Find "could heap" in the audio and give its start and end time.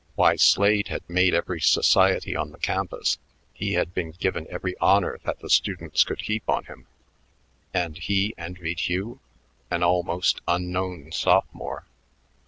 6.03-6.49